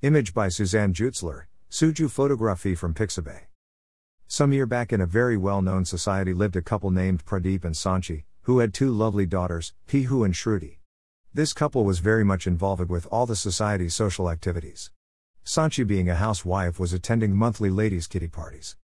Image 0.00 0.32
by 0.32 0.48
Susanne 0.48 0.94
Jutzler, 0.94 1.46
Suju 1.72 2.08
Photography 2.08 2.76
from 2.76 2.94
Pixabay. 2.94 3.46
Some 4.28 4.52
year 4.52 4.64
back 4.64 4.92
in 4.92 5.00
a 5.00 5.06
very 5.06 5.36
well 5.36 5.60
known 5.60 5.84
society 5.84 6.32
lived 6.32 6.54
a 6.54 6.62
couple 6.62 6.92
named 6.92 7.26
Pradeep 7.26 7.64
and 7.64 7.74
Sanchi, 7.74 8.22
who 8.42 8.60
had 8.60 8.72
two 8.72 8.92
lovely 8.92 9.26
daughters, 9.26 9.74
Pihu 9.88 10.24
and 10.24 10.34
Shruti. 10.34 10.76
This 11.34 11.52
couple 11.52 11.84
was 11.84 11.98
very 11.98 12.22
much 12.24 12.46
involved 12.46 12.88
with 12.88 13.08
all 13.10 13.26
the 13.26 13.34
society's 13.34 13.92
social 13.92 14.30
activities. 14.30 14.92
Sanchi, 15.44 15.84
being 15.84 16.08
a 16.08 16.14
housewife, 16.14 16.78
was 16.78 16.92
attending 16.92 17.34
monthly 17.34 17.68
ladies' 17.68 18.06
kitty 18.06 18.28
parties. 18.28 18.76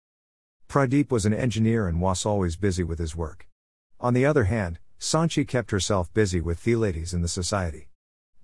Pradeep 0.67 1.11
was 1.11 1.27
an 1.27 1.33
engineer 1.35 1.87
and 1.87 2.01
was 2.01 2.25
always 2.25 2.55
busy 2.55 2.83
with 2.83 2.97
his 2.97 3.15
work. 3.15 3.47
On 3.99 4.15
the 4.15 4.25
other 4.25 4.45
hand, 4.45 4.79
Sanchi 4.99 5.47
kept 5.47 5.69
herself 5.69 6.11
busy 6.15 6.41
with 6.41 6.63
the 6.63 6.75
ladies 6.75 7.13
in 7.13 7.21
the 7.21 7.27
society. 7.27 7.89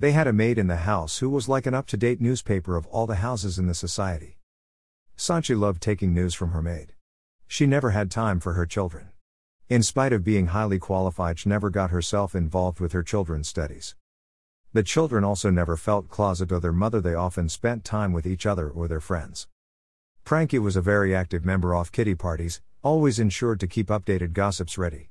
They 0.02 0.13
had 0.13 0.27
a 0.27 0.34
maid 0.34 0.57
in 0.57 0.68
the 0.68 0.77
house 0.77 1.18
who 1.18 1.29
was 1.29 1.50
like 1.50 1.66
an 1.66 1.73
up 1.73 1.86
to 1.88 1.97
date 1.97 2.21
newspaper 2.21 2.77
of 2.77 2.88
all 2.88 3.05
the 3.05 3.16
houses 3.16 3.59
in 3.59 3.68
the 3.68 3.73
society. 3.73 4.38
Sanchi 5.17 5.59
loved 5.59 5.81
taking 5.81 6.13
news 6.13 6.34
from 6.34 6.52
her 6.52 6.62
maid. 6.62 6.94
She 7.48 7.66
never 7.66 7.90
had 7.90 8.09
time 8.09 8.40
for 8.40 8.54
her 8.54 8.66
children. 8.66 9.09
In 9.67 9.84
spite 9.84 10.13
of 10.13 10.23
being 10.23 10.48
highly 10.48 10.80
qualified, 10.80 11.38
she 11.38 11.49
never 11.49 11.70
got 11.70 11.90
herself 11.90 12.34
involved 12.34 12.80
with 12.80 12.93
her 12.93 13.04
children's 13.04 13.49
studies. 13.49 13.95
The 14.71 14.84
children 14.84 15.26
also 15.26 15.49
never 15.49 15.76
felt 15.76 16.07
closet 16.07 16.54
or 16.54 16.62
their 16.62 16.71
mother, 16.71 17.02
they 17.02 17.13
often 17.13 17.49
spent 17.49 17.84
time 17.84 18.13
with 18.13 18.26
each 18.26 18.45
other 18.45 18.70
or 18.70 18.88
their 18.88 19.02
friends. 19.02 19.49
Pranky 20.23 20.59
was 20.59 20.77
a 20.77 20.81
very 20.81 21.13
active 21.13 21.43
member 21.43 21.76
of 21.76 21.91
kitty 21.91 22.16
parties, 22.16 22.62
always 22.81 23.20
ensured 23.20 23.59
to 23.59 23.68
keep 23.68 23.88
updated 23.88 24.31
gossips 24.31 24.77
ready. 24.77 25.09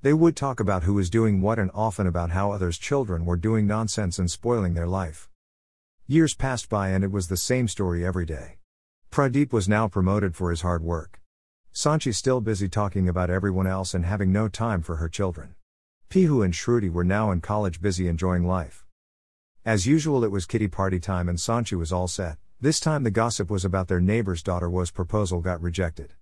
They 0.00 0.12
would 0.12 0.36
talk 0.36 0.60
about 0.60 0.84
who 0.84 0.94
was 0.94 1.10
doing 1.10 1.40
what 1.40 1.58
and 1.58 1.72
often 1.74 2.06
about 2.06 2.30
how 2.30 2.52
others' 2.52 2.78
children 2.78 3.24
were 3.24 3.36
doing 3.36 3.66
nonsense 3.66 4.16
and 4.16 4.30
spoiling 4.30 4.74
their 4.74 4.86
life. 4.86 5.28
Years 6.06 6.34
passed 6.34 6.68
by 6.68 6.90
and 6.90 7.02
it 7.02 7.10
was 7.10 7.26
the 7.26 7.36
same 7.36 7.66
story 7.66 8.06
every 8.06 8.24
day. 8.24 8.58
Pradeep 9.10 9.52
was 9.52 9.68
now 9.68 9.88
promoted 9.88 10.36
for 10.36 10.50
his 10.50 10.60
hard 10.60 10.84
work. 10.84 11.20
Sanchi 11.74 12.14
still 12.14 12.40
busy 12.40 12.68
talking 12.68 13.08
about 13.08 13.28
everyone 13.28 13.66
else 13.66 13.92
and 13.92 14.06
having 14.06 14.30
no 14.30 14.46
time 14.46 14.82
for 14.82 14.96
her 14.96 15.08
children. 15.08 15.56
Pihu 16.10 16.44
and 16.44 16.54
Shruti 16.54 16.92
were 16.92 17.02
now 17.02 17.32
in 17.32 17.40
college 17.40 17.80
busy 17.80 18.06
enjoying 18.06 18.46
life. 18.46 18.86
As 19.64 19.88
usual 19.88 20.22
it 20.22 20.30
was 20.30 20.46
kitty 20.46 20.68
party 20.68 21.00
time 21.00 21.28
and 21.28 21.38
Sanchi 21.38 21.76
was 21.76 21.92
all 21.92 22.06
set. 22.06 22.38
This 22.60 22.78
time 22.78 23.02
the 23.02 23.10
gossip 23.10 23.50
was 23.50 23.64
about 23.64 23.88
their 23.88 24.00
neighbor's 24.00 24.44
daughter 24.44 24.70
was 24.70 24.92
proposal 24.92 25.40
got 25.40 25.60
rejected. 25.60 26.14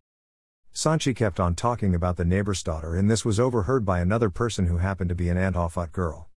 Sanchi 0.76 1.16
kept 1.16 1.40
on 1.40 1.54
talking 1.54 1.94
about 1.94 2.18
the 2.18 2.24
neighbor's 2.26 2.62
daughter, 2.62 2.96
and 2.96 3.10
this 3.10 3.24
was 3.24 3.40
overheard 3.40 3.86
by 3.86 3.98
another 3.98 4.28
person 4.28 4.66
who 4.66 4.76
happened 4.76 5.08
to 5.08 5.14
be 5.14 5.30
an 5.30 5.38
Antofat 5.38 5.90
girl. 5.90 6.28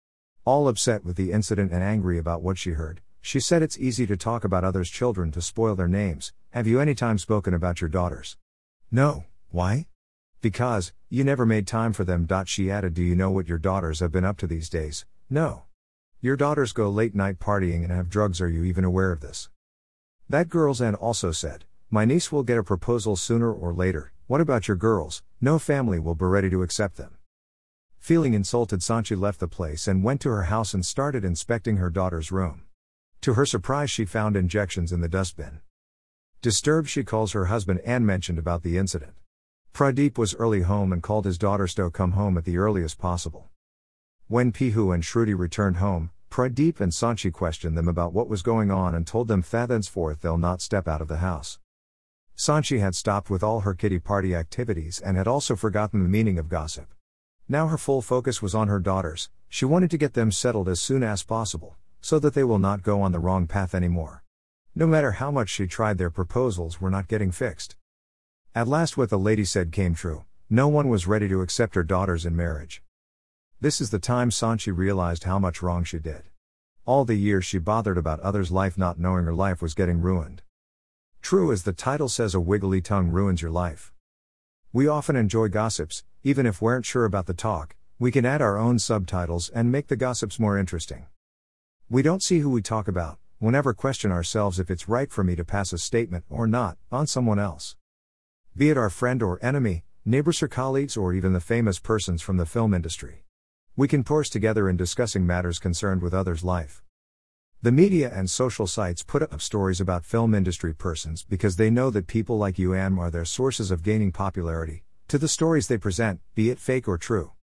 All 0.46 0.70
upset 0.70 1.04
with 1.04 1.18
the 1.18 1.34
incident 1.34 1.74
and 1.74 1.84
angry 1.84 2.18
about 2.18 2.42
what 2.42 2.58
she 2.58 2.70
heard, 2.70 3.02
she 3.20 3.42
said 3.42 3.62
it's 3.62 3.78
easy 3.78 4.08
to 4.08 4.16
talk 4.16 4.46
about 4.46 4.64
others' 4.64 4.90
children 4.90 5.30
to 5.34 5.42
spoil 5.42 5.76
their 5.76 5.90
names. 5.90 6.32
Have 6.52 6.68
you 6.68 6.80
any 6.80 6.96
time 6.96 7.18
spoken 7.18 7.54
about 7.54 7.82
your 7.82 7.90
daughters? 7.90 8.38
No, 8.90 9.26
why? 9.50 9.88
Because, 10.40 10.94
you 11.10 11.26
never 11.26 11.46
made 11.46 11.68
time 11.68 11.92
for 11.92 12.06
them. 12.06 12.26
She 12.46 12.72
added, 12.72 12.94
Do 12.94 13.04
you 13.04 13.18
know 13.18 13.32
what 13.32 13.50
your 13.50 13.58
daughters 13.58 14.00
have 14.00 14.14
been 14.14 14.24
up 14.24 14.38
to 14.38 14.48
these 14.48 14.70
days? 14.70 15.06
No. 15.30 15.64
Your 16.22 16.38
daughters 16.38 16.72
go 16.72 16.90
late 16.90 17.14
night 17.14 17.40
partying 17.40 17.84
and 17.84 17.92
have 17.92 18.08
drugs. 18.08 18.40
Are 18.40 18.48
you 18.48 18.64
even 18.64 18.86
aware 18.86 19.12
of 19.12 19.20
this? 19.20 19.50
That 20.30 20.48
girl's 20.48 20.80
aunt 20.80 20.96
also 20.96 21.34
said, 21.34 21.66
My 21.90 22.06
niece 22.06 22.32
will 22.32 22.44
get 22.44 22.58
a 22.58 22.64
proposal 22.64 23.18
sooner 23.18 23.52
or 23.52 23.74
later, 23.74 24.14
what 24.30 24.42
about 24.42 24.68
your 24.68 24.78
girls? 24.78 25.24
No 25.42 25.58
family 25.58 25.98
will 25.98 26.14
be 26.14 26.24
ready 26.24 26.52
to 26.52 26.62
accept 26.62 26.98
them. 26.98 27.18
Feeling 27.98 28.36
insulted, 28.36 28.82
Sanchi 28.82 29.20
left 29.20 29.40
the 29.40 29.48
place 29.48 29.88
and 29.88 30.04
went 30.04 30.22
to 30.22 30.30
her 30.30 30.44
house 30.44 30.76
and 30.76 30.86
started 30.86 31.26
inspecting 31.26 31.78
her 31.78 31.90
daughter's 31.90 32.32
room. 32.32 32.62
To 33.22 33.34
her 33.34 33.44
surprise, 33.44 33.90
she 33.90 34.06
found 34.06 34.38
injections 34.38 34.92
in 34.92 35.02
the 35.02 35.10
dustbin. 35.10 35.62
Disturbed, 36.44 36.90
she 36.90 37.04
calls 37.04 37.32
her 37.32 37.46
husband 37.46 37.82
and 37.84 38.06
mentioned 38.06 38.38
about 38.38 38.62
the 38.62 38.78
incident. 38.78 39.16
Pradeep 39.74 40.20
was 40.20 40.36
early 40.36 40.62
home 40.62 40.94
and 40.94 41.02
called 41.02 41.26
his 41.26 41.40
daughter 41.40 41.66
to 41.66 41.90
come 41.90 42.12
home 42.12 42.38
at 42.38 42.46
the 42.46 42.60
earliest 42.60 43.00
possible. 43.00 43.50
When 44.28 44.52
Pihu 44.52 44.94
and 44.94 45.02
Shruti 45.02 45.36
returned 45.36 45.78
home, 45.78 46.12
Pradeep 46.30 46.80
and 46.80 46.92
Sanchi 46.92 47.34
questioned 47.34 47.76
them 47.76 47.88
about 47.88 48.14
what 48.14 48.30
was 48.30 48.44
going 48.44 48.70
on 48.70 48.94
and 48.94 49.08
told 49.08 49.28
them 49.28 49.42
thenceforth 49.42 50.22
they'll 50.22 50.38
not 50.38 50.62
step 50.62 50.88
out 50.88 51.02
of 51.02 51.08
the 51.08 51.18
house. 51.18 51.58
Sanchi 52.40 52.80
had 52.80 52.96
stopped 52.96 53.30
with 53.30 53.44
all 53.44 53.60
her 53.60 53.74
kitty 53.74 54.00
party 54.00 54.34
activities 54.34 55.02
and 55.02 55.18
had 55.18 55.28
also 55.28 55.58
forgotten 55.58 56.04
the 56.04 56.08
meaning 56.08 56.40
of 56.40 56.48
gossip. 56.48 56.94
Now 57.50 57.68
her 57.68 57.78
full 57.78 58.02
focus 58.02 58.42
was 58.42 58.56
on 58.56 58.70
her 58.70 58.80
daughters, 58.80 59.30
she 59.50 59.66
wanted 59.66 59.92
to 59.92 59.98
get 59.98 60.14
them 60.14 60.32
settled 60.32 60.70
as 60.70 60.80
soon 60.80 61.04
as 61.04 61.22
possible, 61.22 61.76
so 62.00 62.18
that 62.20 62.36
they 62.36 62.46
will 62.46 62.58
not 62.58 62.82
go 62.82 63.02
on 63.02 63.12
the 63.12 63.20
wrong 63.20 63.46
path 63.46 63.76
anymore. 63.76 64.24
No 64.74 64.88
matter 64.88 65.12
how 65.12 65.32
much 65.32 65.50
she 65.50 65.68
tried, 65.68 65.98
their 65.98 66.10
proposals 66.10 66.80
were 66.80 66.90
not 66.90 67.10
getting 67.10 67.34
fixed. 67.34 67.76
At 68.56 68.70
last, 68.70 68.96
what 68.96 69.10
the 69.10 69.20
lady 69.20 69.44
said 69.44 69.74
came 69.74 69.94
true 69.94 70.24
no 70.50 70.70
one 70.70 70.88
was 70.88 71.08
ready 71.08 71.28
to 71.28 71.42
accept 71.42 71.76
her 71.76 71.84
daughters 71.84 72.26
in 72.26 72.38
marriage. 72.38 72.82
This 73.60 73.82
is 73.82 73.90
the 73.90 74.00
time 74.00 74.30
Sanchi 74.30 74.76
realized 74.76 75.26
how 75.26 75.40
much 75.40 75.62
wrong 75.62 75.84
she 75.84 76.00
did. 76.00 76.24
All 76.86 77.04
the 77.04 77.16
years 77.16 77.44
she 77.44 77.60
bothered 77.60 77.98
about 77.98 78.22
others' 78.22 78.50
life, 78.50 78.78
not 78.78 78.98
knowing 78.98 79.26
her 79.26 79.34
life 79.34 79.62
was 79.62 79.74
getting 79.74 80.00
ruined. 80.00 80.42
True 81.30 81.52
as 81.52 81.62
the 81.62 81.74
title 81.74 82.10
says, 82.10 82.34
a 82.34 82.40
wiggly 82.40 82.82
tongue 82.82 83.12
ruins 83.12 83.40
your 83.40 83.52
life. 83.52 83.94
We 84.74 84.88
often 84.88 85.16
enjoy 85.16 85.50
gossips, 85.50 86.04
even 86.24 86.48
if 86.48 86.60
we 86.60 86.72
aren't 86.72 86.88
sure 86.88 87.06
about 87.06 87.28
the 87.28 87.36
talk, 87.36 87.76
we 88.00 88.10
can 88.10 88.26
add 88.26 88.42
our 88.42 88.58
own 88.58 88.80
subtitles 88.80 89.48
and 89.50 89.72
make 89.72 89.90
the 89.90 89.96
gossips 89.96 90.40
more 90.40 90.58
interesting. 90.58 91.06
We 91.88 92.02
don't 92.02 92.24
see 92.24 92.40
who 92.40 92.50
we 92.50 92.64
talk 92.64 92.88
about, 92.88 93.20
we'll 93.40 93.52
never 93.52 93.76
question 93.76 94.12
ourselves 94.12 94.60
if 94.60 94.72
it's 94.72 94.90
right 94.90 95.12
for 95.12 95.24
me 95.24 95.36
to 95.36 95.46
pass 95.46 95.72
a 95.72 95.78
statement 95.78 96.26
or 96.32 96.48
not 96.48 96.80
on 96.92 97.06
someone 97.06 97.38
else. 97.38 97.76
Be 98.58 98.72
it 98.72 98.78
our 98.78 98.90
friend 98.90 99.22
or 99.22 99.38
enemy, 99.46 99.84
neighbors 100.04 100.42
or 100.42 100.48
colleagues, 100.48 100.98
or 100.98 101.14
even 101.14 101.34
the 101.34 101.40
famous 101.40 101.78
persons 101.78 102.24
from 102.24 102.38
the 102.38 102.48
film 102.48 102.74
industry. 102.74 103.26
We 103.76 103.88
can 103.88 104.04
pause 104.04 104.32
together 104.32 104.68
in 104.68 104.78
discussing 104.78 105.28
matters 105.28 105.60
concerned 105.60 106.02
with 106.02 106.16
others' 106.16 106.44
life. 106.44 106.82
The 107.62 107.74
media 107.74 108.10
and 108.14 108.30
social 108.30 108.68
sites 108.68 109.04
put 109.04 109.22
up 109.22 109.42
stories 109.42 109.82
about 109.82 110.06
film 110.06 110.34
industry 110.34 110.74
persons 110.74 111.26
because 111.26 111.58
they 111.58 111.70
know 111.70 111.90
that 111.90 112.08
people 112.08 112.38
like 112.38 112.58
you 112.58 112.74
and 112.74 112.98
are 112.98 113.12
their 113.12 113.26
sources 113.26 113.70
of 113.70 113.84
gaining 113.84 114.14
popularity, 114.14 114.86
to 115.10 115.18
the 115.18 115.28
stories 115.28 115.68
they 115.68 115.78
present, 115.78 116.22
be 116.36 116.50
it 116.50 116.58
fake 116.58 116.88
or 116.88 116.98
true. 116.98 117.34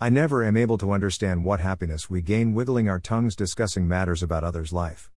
I 0.00 0.08
never 0.08 0.42
am 0.42 0.56
able 0.56 0.78
to 0.78 0.92
understand 0.92 1.44
what 1.44 1.60
happiness 1.60 2.08
we 2.08 2.22
gain 2.22 2.54
wiggling 2.54 2.88
our 2.88 2.98
tongues 2.98 3.36
discussing 3.36 3.86
matters 3.86 4.22
about 4.22 4.44
others' 4.44 4.72
life. 4.72 5.10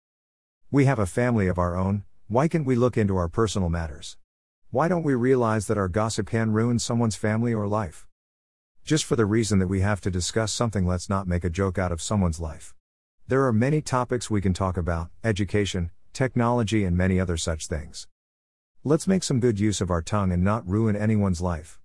We 0.72 0.84
have 0.84 1.00
a 1.00 1.06
family 1.06 1.48
of 1.48 1.58
our 1.58 1.78
own, 1.78 2.04
why 2.28 2.50
can't 2.50 2.66
we 2.66 2.76
look 2.76 2.98
into 2.98 3.16
our 3.16 3.30
personal 3.30 3.70
matters? 3.70 4.18
Why 4.72 4.90
don't 4.90 5.04
we 5.04 5.16
realize 5.16 5.68
that 5.68 5.78
our 5.78 5.88
gossip 5.88 6.28
can 6.28 6.52
ruin 6.52 6.80
someone's 6.80 7.16
family 7.16 7.54
or 7.54 7.66
life? 7.66 8.06
Just 8.84 9.06
for 9.06 9.16
the 9.16 9.26
reason 9.26 9.60
that 9.60 9.68
we 9.68 9.80
have 9.80 10.02
to 10.02 10.12
discuss 10.12 10.52
something, 10.52 10.86
let's 10.86 11.08
not 11.08 11.30
make 11.30 11.46
a 11.46 11.50
joke 11.50 11.78
out 11.78 11.94
of 11.94 12.02
someone's 12.02 12.42
life. 12.42 12.74
There 13.30 13.46
are 13.46 13.52
many 13.52 13.82
topics 13.82 14.30
we 14.30 14.40
can 14.40 14.54
talk 14.54 14.78
about 14.78 15.10
education, 15.22 15.92
technology, 16.14 16.86
and 16.86 16.96
many 16.96 17.20
other 17.20 17.36
such 17.36 17.68
things. 17.68 18.08
Let's 18.86 19.06
make 19.06 19.22
some 19.22 19.42
good 19.42 19.60
use 19.60 19.82
of 19.82 19.92
our 19.92 20.02
tongue 20.02 20.32
and 20.32 20.46
not 20.46 20.66
ruin 20.66 20.96
anyone's 20.96 21.42
life. 21.42 21.78